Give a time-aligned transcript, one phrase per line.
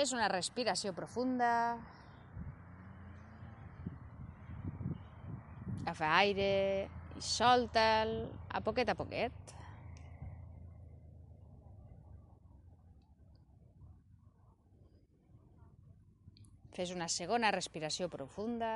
[0.00, 1.76] Fes una respiració profunda.
[5.82, 6.46] Agafa aire
[7.20, 8.12] i solta'l
[8.48, 9.52] a poquet a poquet.
[16.78, 18.70] Fes una segona respiració profunda.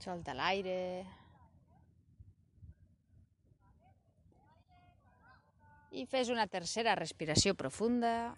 [0.00, 0.80] Solta l'aire.
[5.94, 8.34] I fes una tercera respiració profunda.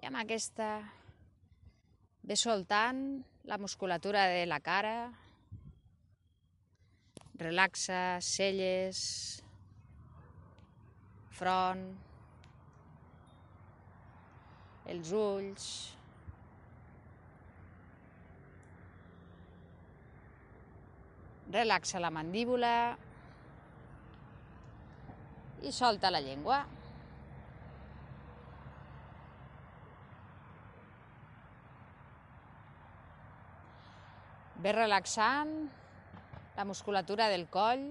[0.00, 0.68] I amb aquesta
[2.24, 3.02] ve soltant
[3.44, 4.94] la musculatura de la cara,
[7.42, 9.02] relaxa celles,
[11.36, 11.84] front,
[14.96, 15.68] els ulls,
[21.52, 22.74] relaxa la mandíbula
[25.62, 26.60] i solta la llengua.
[34.60, 35.54] Ve relaxant
[36.56, 37.86] la musculatura del coll,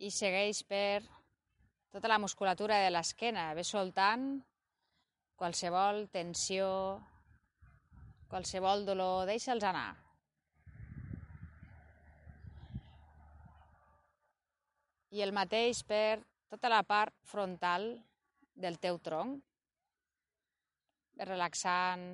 [0.00, 1.02] i segueix per
[1.92, 4.30] tota la musculatura de l'esquena, ve soltant
[5.36, 6.68] qualsevol tensió,
[8.30, 9.90] qualsevol dolor, deixa'ls anar.
[15.10, 17.92] I el mateix per tota la part frontal
[18.54, 19.40] del teu tronc,
[21.26, 22.04] relaxant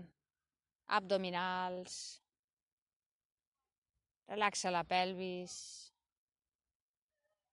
[0.98, 1.96] abdominals,
[4.28, 5.56] relaxa la pelvis,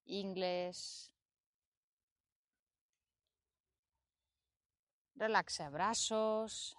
[0.06, 0.84] ingles,
[5.20, 6.74] relaxa braços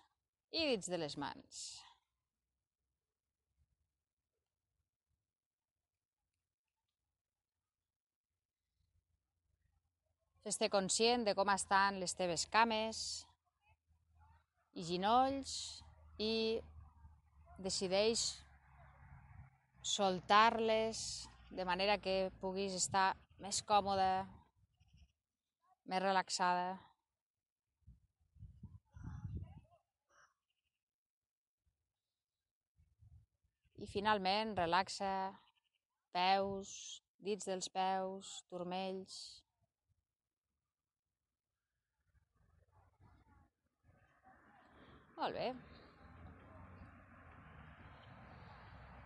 [0.52, 1.83] i dits de les mans.
[10.44, 12.98] Fes-te conscient de com estan les teves cames
[14.76, 15.52] i ginolls
[16.20, 16.60] i
[17.64, 18.24] decideix
[19.80, 20.98] soltar-les
[21.48, 24.10] de manera que puguis estar més còmode,
[25.88, 26.74] més relaxada.
[33.80, 35.14] I finalment relaxa
[36.12, 39.43] peus, dits dels peus, turmells.
[45.18, 45.52] Molt bé.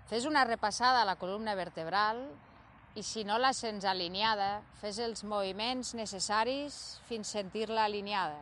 [0.09, 2.23] Fes una repassada a la columna vertebral
[2.97, 8.41] i si no la sents alineada, fes els moviments necessaris fins sentir-la alineada.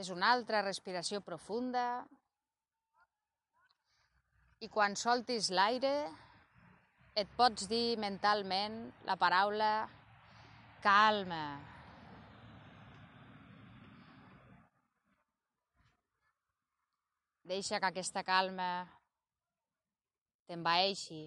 [0.00, 1.80] Fes una altra respiració profunda.
[4.64, 5.90] I quan soltis l'aire,
[7.22, 9.68] et pots dir mentalment la paraula
[10.80, 11.42] calma.
[17.52, 18.70] Deixa que aquesta calma
[20.48, 21.26] t'envaeixi.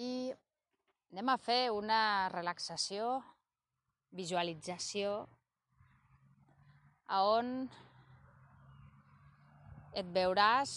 [0.00, 0.32] I
[1.12, 3.18] anem a fer una relaxació,
[4.16, 5.12] visualització,
[7.10, 7.50] a on
[10.00, 10.72] et veuràs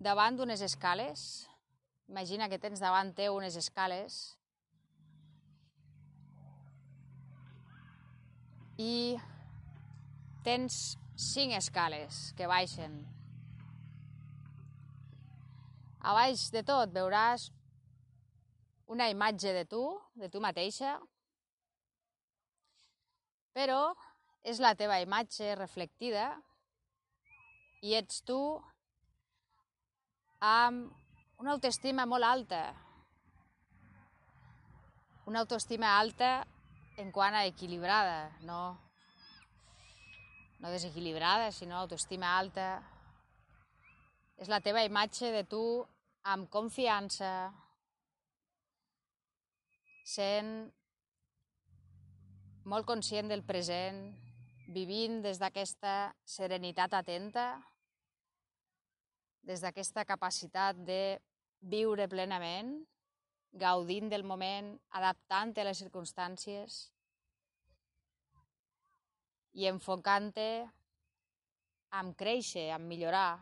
[0.00, 1.26] davant d'unes escales.
[2.08, 4.20] Imagina que tens davant teu unes escales
[8.78, 9.16] i
[10.46, 13.00] tens cinc escales que baixen.
[16.06, 17.50] A baix de tot veuràs
[18.86, 19.82] una imatge de tu,
[20.14, 20.96] de tu mateixa,
[23.56, 23.80] però
[24.46, 26.28] és la teva imatge reflectida
[27.82, 28.38] i ets tu
[30.46, 30.92] amb
[31.42, 32.60] una autoestima molt alta.
[35.26, 36.30] Una autoestima alta
[37.02, 38.60] en quant a equilibrada, no,
[40.60, 42.68] no desequilibrada, sinó autoestima alta.
[44.38, 45.64] És la teva imatge de tu
[46.22, 47.50] amb confiança,
[50.06, 50.50] sent
[52.70, 54.04] molt conscient del present,
[54.70, 57.46] vivint des d'aquesta serenitat atenta,
[59.46, 61.18] des d'aquesta capacitat de
[61.60, 62.76] viure plenament,
[63.56, 66.78] gaudint del moment, adaptant-te a les circumstàncies
[69.56, 70.48] i enfocant-te
[71.96, 73.38] amb créixer, amb millorar,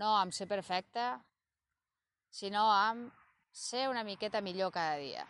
[0.00, 1.22] no amb ser perfecta,
[2.28, 3.12] sinó amb
[3.54, 5.24] ser una miqueta millor cada dia.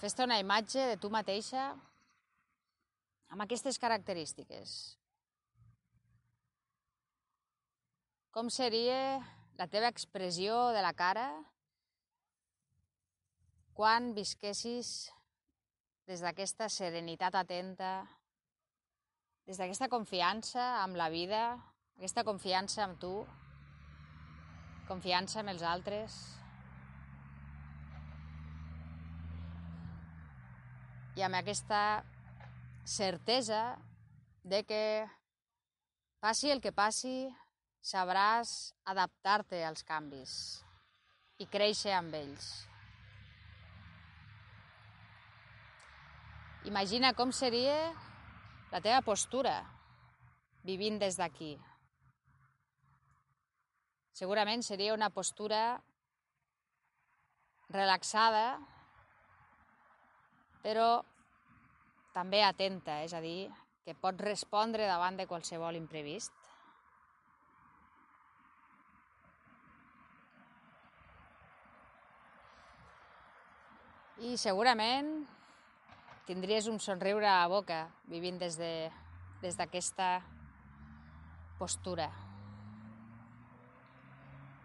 [0.00, 1.66] Fes-te una imatge de tu mateixa
[3.28, 4.72] amb aquestes característiques.
[8.32, 9.20] Com seria
[9.60, 11.28] la teva expressió de la cara
[13.76, 15.10] quan visquessis
[16.08, 17.92] des d'aquesta serenitat atenta,
[19.44, 21.44] des d'aquesta confiança amb la vida,
[22.00, 23.14] aquesta confiança amb tu,
[24.88, 26.39] confiança amb els altres.
[31.18, 32.02] I amb aquesta
[32.86, 33.76] certesa
[34.42, 34.84] de que
[36.22, 37.28] passi el que passi,
[37.80, 40.34] sabràs adaptar-te als canvis
[41.40, 42.50] i créixer amb ells.
[46.68, 47.76] Imagina com seria
[48.70, 49.54] la teva postura
[50.68, 51.54] vivint des d'aquí.
[54.12, 55.80] Segurament seria una postura
[57.72, 58.60] relaxada,
[60.64, 61.00] però
[62.14, 63.48] també atenta, és a dir,
[63.84, 66.34] que pot respondre davant de qualsevol imprevist.
[74.20, 75.14] I segurament
[76.28, 80.38] tindries un somriure a la boca vivint des d'aquesta de, des
[81.58, 82.10] postura.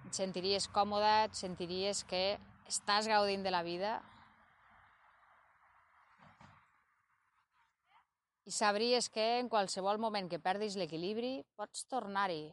[0.06, 2.38] Et sentiries còmode, et sentiries que
[2.68, 4.02] estàs gaudint de la vida
[8.46, 12.44] i sabries que en qualsevol moment que perdis l'equilibri pots tornar-hi.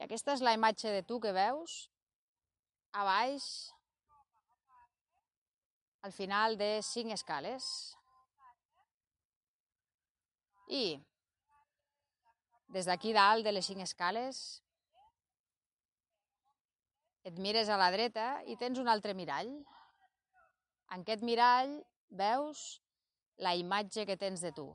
[0.00, 1.82] I aquesta és la imatge de tu que veus
[2.96, 3.44] a baix
[6.08, 7.66] al final de cinc escales.
[10.72, 10.96] I
[12.72, 14.40] des d'aquí dalt de les cinc escales
[17.28, 19.52] et mires a la dreta i tens un altre mirall.
[20.90, 21.76] En aquest mirall
[22.20, 22.80] veus
[23.38, 24.66] la imatge que tens de tu.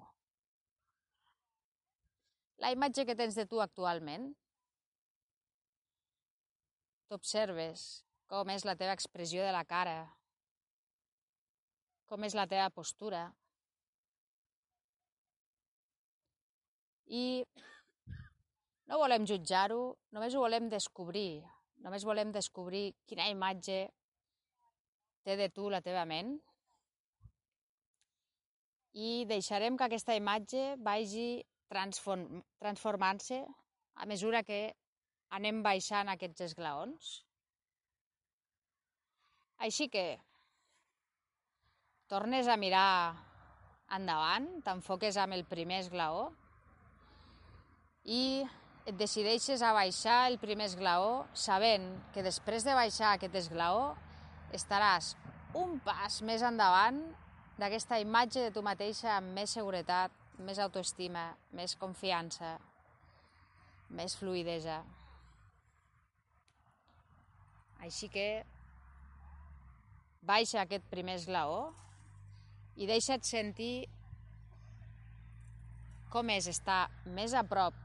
[2.63, 4.29] La imatge que tens de tu actualment.
[7.11, 7.85] T'observes
[8.31, 9.97] com és la teva expressió de la cara,
[12.09, 13.27] com és la teva postura.
[17.05, 17.43] I
[18.89, 21.43] no volem jutjar-ho, només ho volem descobrir.
[21.85, 23.83] Només volem descobrir quina imatge
[25.25, 26.35] té de tu la teva ment
[28.95, 33.41] i deixarem que aquesta imatge vagi transform transformant-se
[33.95, 34.59] a mesura que
[35.35, 37.11] anem baixant aquests esglaons.
[39.65, 40.05] Així que
[42.11, 43.15] tornes a mirar
[43.95, 46.27] endavant, t'enfoques amb el primer esglaó
[48.05, 48.45] i
[48.85, 53.95] et decideixes a baixar el primer esglaó sabent que després de baixar aquest esglaó
[54.53, 55.15] estaràs
[55.55, 56.99] un pas més endavant
[57.59, 60.11] d'aquesta imatge de tu mateixa amb més seguretat,
[60.43, 62.57] més autoestima, més confiança,
[63.95, 64.81] més fluidesa.
[67.85, 68.27] Així que
[70.25, 71.69] baixa aquest primer esglaó
[72.75, 73.85] i deixa't sentir
[76.11, 76.85] com és estar
[77.15, 77.75] més a prop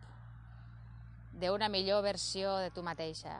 [1.41, 3.39] d'una millor versió de tu mateixa.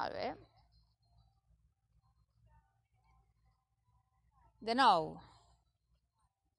[0.00, 0.28] Molt bé.
[4.64, 5.10] De nou,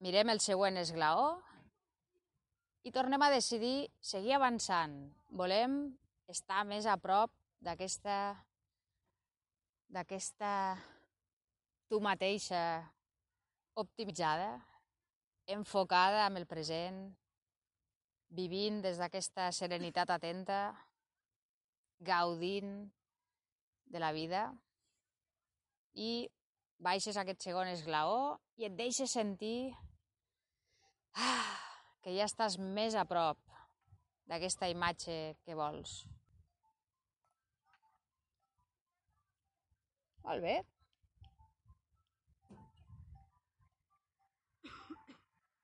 [0.06, 1.24] mirem el següent esglaó
[2.86, 4.94] i tornem a decidir seguir avançant.
[5.42, 5.74] Volem
[6.30, 7.34] estar més a prop
[7.66, 8.20] d'aquesta
[9.90, 10.54] d'aquesta
[11.90, 12.62] tu mateixa
[13.74, 14.54] optimitzada,
[15.58, 17.04] enfocada amb el present,
[18.30, 20.64] vivint des d'aquesta serenitat atenta,
[22.00, 22.76] gaudint
[23.92, 24.46] de la vida
[25.94, 26.28] i
[26.82, 29.72] baixes aquest segon esglaó i et deixes sentir
[31.14, 31.52] ah,
[32.02, 33.38] que ja estàs més a prop
[34.30, 36.02] d'aquesta imatge que vols.
[40.24, 40.58] Molt bé.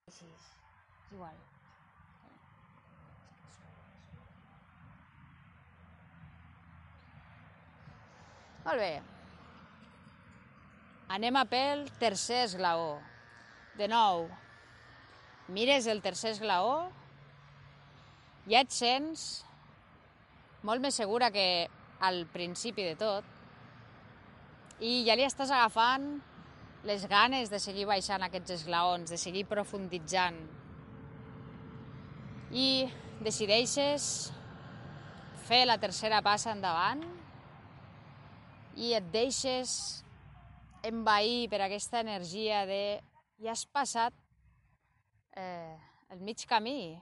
[0.09, 0.23] És
[1.13, 1.48] igual.
[8.69, 9.01] Molt bé.
[11.15, 12.99] Anem a pel tercer esglaó.
[13.79, 14.25] de nou,
[15.55, 16.91] mires el tercer esglaó,
[18.51, 19.45] ja et sents
[20.67, 21.69] molt més segura que
[22.03, 23.25] al principi de tot
[24.83, 26.09] i ja li estàs agafant
[26.91, 30.43] les ganes de seguir baixant aquests esglaons, de seguir profunditzant.
[32.51, 32.91] I
[33.23, 34.33] decideixes
[35.47, 37.07] fer la tercera passa endavant
[38.79, 39.71] i et deixes
[40.87, 42.83] envair per aquesta energia de
[43.43, 44.15] ja has passat
[45.37, 45.75] eh,
[46.15, 46.95] el mig camí.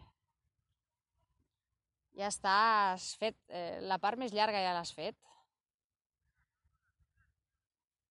[2.17, 5.17] Ja estàs fet, eh, la part més llarga ja l'has fet.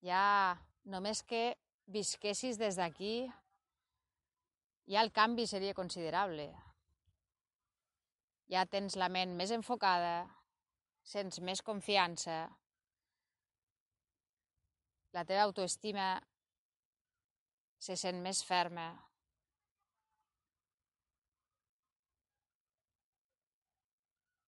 [0.06, 0.54] Ja
[0.86, 1.56] només que
[1.90, 3.26] visquessis des d'aquí,
[4.86, 6.52] ja el canvi seria considerable.
[8.46, 10.28] Ja tens la ment més enfocada,
[11.02, 12.44] sents més confiança,
[15.16, 16.10] la teva autoestima
[17.80, 18.90] se sent més ferma.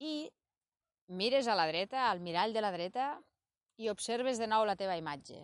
[0.04, 0.28] I
[1.08, 3.08] mires a la dreta, al mirall de la dreta,
[3.80, 5.40] i observes de nou la teva imatge.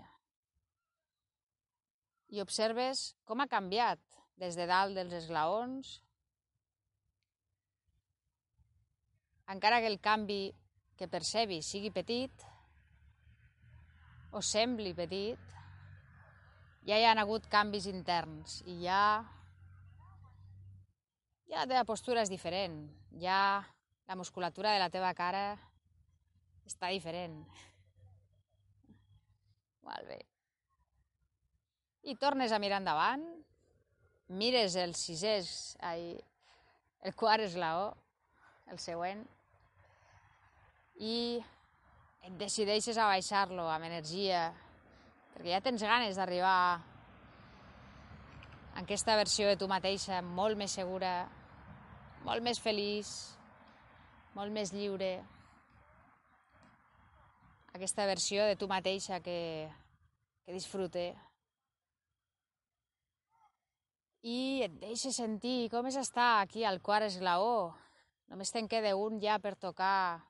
[2.35, 4.03] I observes com ha canviat
[4.43, 6.01] des de dalt dels esglaons,
[9.55, 10.43] encara que el canvi
[10.99, 12.51] que percebis sigui petit,
[14.35, 15.55] o sembli petit,
[16.85, 19.23] ja hi han hagut canvis interns i ja,
[21.49, 22.83] ja la teva postura és diferent,
[23.23, 23.63] ja
[24.09, 25.55] la musculatura de la teva cara
[26.67, 27.39] està diferent.
[29.85, 30.19] Molt bé.
[32.05, 33.25] I tornes a mirar endavant,
[34.29, 35.39] mires el sisè,
[35.89, 36.13] ai,
[37.05, 37.93] el quart esglaó,
[38.73, 39.25] el següent,
[41.01, 41.41] i
[42.25, 44.47] et decideixes a baixar-lo amb energia,
[45.35, 46.81] perquè ja tens ganes d'arribar a
[48.81, 51.13] aquesta versió de tu mateixa molt més segura,
[52.25, 53.13] molt més feliç,
[54.35, 55.13] molt més lliure.
[57.75, 59.69] Aquesta versió de tu mateixa que,
[60.47, 61.07] que disfrute.
[64.25, 67.75] I et deixa sentir com és estar aquí al quart esglaó.
[68.33, 70.25] Només te'n queda un ja per tocar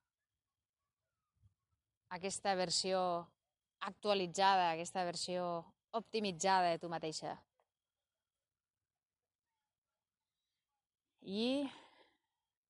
[2.14, 3.00] aquesta versió
[3.83, 5.64] actualitzada, aquesta versió
[5.99, 7.35] optimitzada de tu mateixa.
[11.25, 11.64] I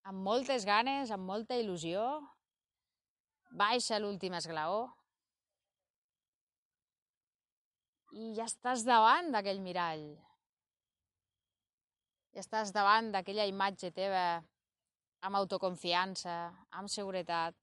[0.09, 2.05] amb moltes ganes, amb molta il·lusió,
[3.55, 4.87] baixa l'últim esglaó
[8.15, 10.05] i ja estàs davant d'aquell mirall.
[12.35, 14.25] Ja estàs davant d'aquella imatge teva
[15.25, 16.37] amb autoconfiança,
[16.79, 17.57] amb seguretat,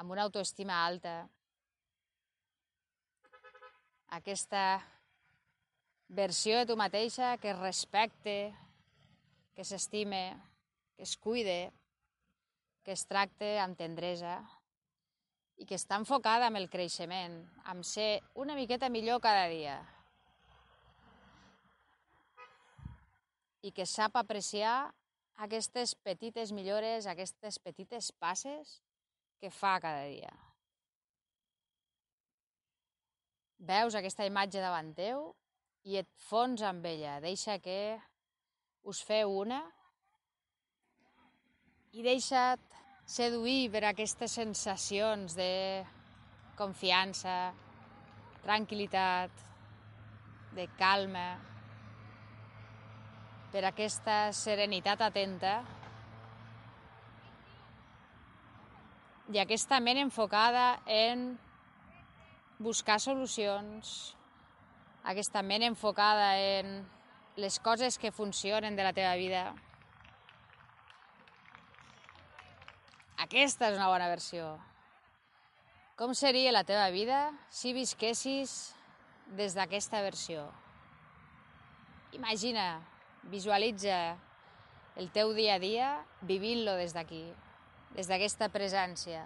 [0.00, 1.28] amb una autoestima alta.
[4.16, 4.80] Aquesta
[6.08, 8.36] versió de tu mateixa que es respecte,
[9.54, 10.22] que s'estime,
[10.96, 11.58] que es cuide,
[12.82, 14.38] que es tracte amb tendresa
[15.60, 17.36] i que està enfocada amb el creixement,
[17.68, 19.76] amb ser una miqueta millor cada dia.
[23.60, 24.94] I que sap apreciar
[25.36, 28.80] aquestes petites millores, aquestes petites passes
[29.40, 30.30] que fa cada dia.
[33.60, 35.30] Veus aquesta imatge davant teu
[35.88, 37.18] i et fons amb ella.
[37.24, 37.98] Deixa que
[38.88, 39.60] us feu una
[41.92, 42.78] i deixa't
[43.10, 45.52] seduir per aquestes sensacions de
[46.56, 47.52] confiança,
[48.44, 49.46] tranquil·litat,
[50.54, 51.28] de calma,
[53.50, 55.58] per aquesta serenitat atenta
[59.30, 61.38] i aquesta ment enfocada en
[62.58, 64.16] buscar solucions,
[65.06, 66.80] aquesta ment enfocada en
[67.38, 69.44] les coses que funcionen de la teva vida.
[73.22, 74.56] Aquesta és una bona versió.
[75.94, 78.74] Com seria la teva vida si visquessis
[79.38, 80.48] des d'aquesta versió?
[82.18, 82.80] Imagina,
[83.30, 84.16] visualitza
[84.96, 85.92] el teu dia a dia
[86.26, 87.28] vivint-lo des d'aquí
[87.96, 89.24] des d'aquesta presència.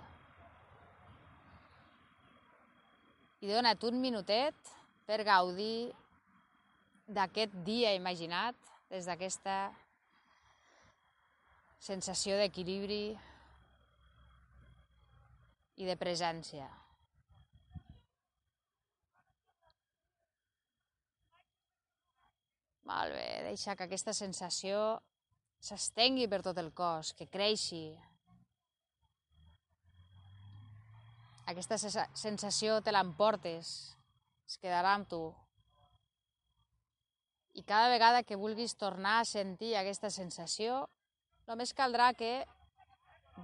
[3.45, 4.71] I dona't un minutet
[5.05, 5.93] per gaudir
[7.07, 8.57] d'aquest dia imaginat,
[8.89, 9.59] des d'aquesta
[11.85, 13.13] sensació d'equilibri
[15.77, 16.71] i de presència.
[22.89, 24.81] Molt bé, deixa que aquesta sensació
[25.65, 27.87] s'estengui per tot el cos, que creixi,
[31.51, 33.71] aquesta sensació te l'emportes,
[34.49, 35.23] es quedarà amb tu.
[37.55, 40.83] I cada vegada que vulguis tornar a sentir aquesta sensació,
[41.47, 42.33] només caldrà que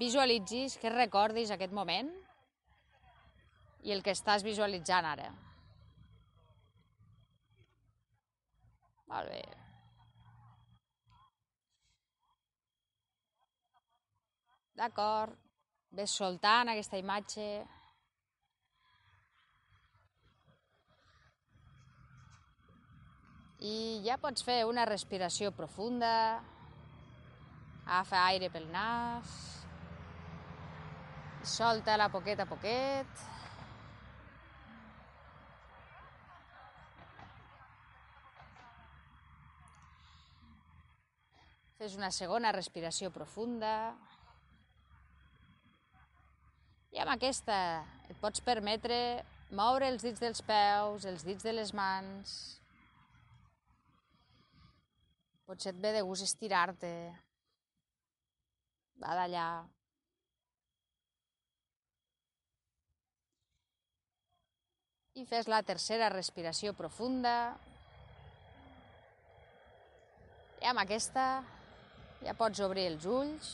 [0.00, 2.10] visualitzis, que recordis aquest moment
[3.84, 5.30] i el que estàs visualitzant ara.
[9.10, 9.42] Molt bé.
[14.80, 15.36] D'acord.
[15.98, 17.46] Ves soltant aquesta imatge.
[23.60, 26.40] I ja pots fer una respiració profunda.
[27.84, 29.32] Agafa aire pel nas.
[31.44, 33.26] Solta-la poquet a poquet.
[41.80, 43.74] Fes una segona respiració profunda.
[46.92, 47.58] I amb aquesta
[48.08, 49.20] et pots permetre
[49.52, 52.59] moure els dits dels peus, els dits de les mans.
[55.50, 56.88] Potser et ve de gust estirar-te.
[59.02, 59.46] Va d'allà.
[65.18, 67.32] I fes la tercera respiració profunda.
[70.62, 71.24] I amb aquesta
[72.20, 73.48] ja pots obrir els ulls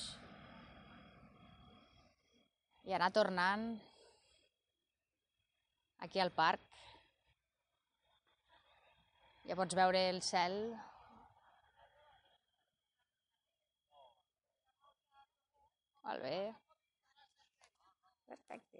[2.85, 3.65] i anar tornant
[6.05, 6.61] aquí al parc.
[9.49, 10.61] Ja pots veure el cel.
[16.07, 16.37] Molt bé.
[18.29, 18.76] Perfecte.